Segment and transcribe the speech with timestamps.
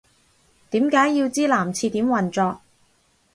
[0.71, 2.61] 點解要知男廁點運作